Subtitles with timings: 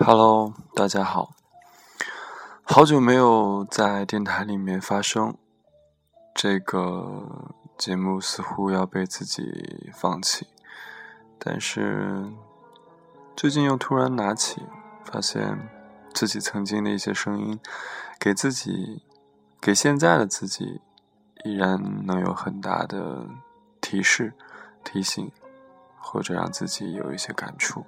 [0.00, 1.34] Hello，大家好，
[2.62, 5.36] 好久没有在电台里面发声，
[6.32, 10.46] 这个节目似乎要被自己放弃，
[11.36, 12.32] 但是
[13.36, 14.62] 最近又突然拿起，
[15.04, 15.68] 发现
[16.14, 17.58] 自己曾经的一些声音，
[18.20, 19.02] 给自己，
[19.60, 20.80] 给现在的自己，
[21.44, 23.26] 依然能有很大的
[23.80, 24.32] 提示、
[24.84, 25.32] 提醒，
[25.98, 27.84] 或者让自己有一些感触。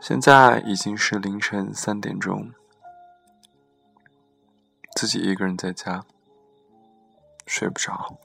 [0.00, 2.50] 现在已经是凌晨三点钟，
[4.96, 6.02] 自己一个人在家，
[7.46, 8.18] 睡不着。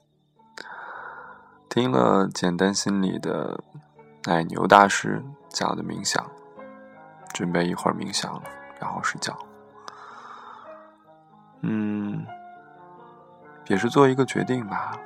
[1.70, 3.62] 听了简单心理的
[4.24, 6.26] 奶牛大师讲的冥想，
[7.34, 8.42] 准备一会儿冥想，
[8.80, 9.38] 然后睡觉。
[11.60, 12.26] 嗯，
[13.68, 14.98] 也是做一个决定吧，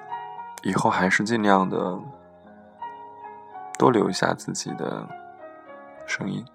[0.62, 2.00] 以后还是尽量的
[3.78, 5.06] 多留一下自己的
[6.06, 6.46] 声音。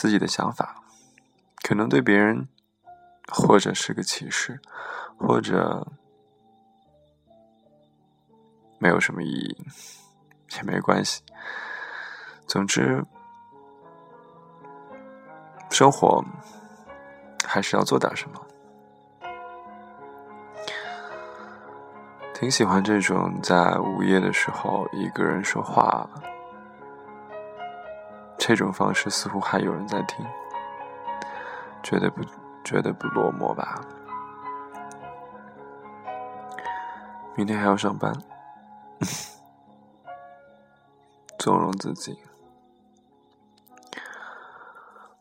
[0.00, 0.76] 自己的想法，
[1.62, 2.48] 可能对别人，
[3.30, 4.58] 或者是个启示，
[5.18, 5.86] 或者
[8.78, 9.58] 没有什么意义，
[10.56, 11.22] 也没关系。
[12.46, 13.04] 总之，
[15.68, 16.24] 生活
[17.46, 18.46] 还是要做点什么。
[22.32, 26.08] 挺喜欢这种在午夜的时候一个人说话。
[28.50, 30.26] 这种方式似乎还有人在听，
[31.84, 32.20] 绝对不
[32.64, 33.80] 绝对不落寞吧？
[37.36, 38.12] 明天还要上班，
[41.38, 42.18] 纵容自己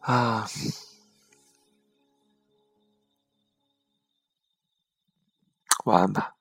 [0.01, 0.47] 啊！
[5.85, 6.38] 晚安吧。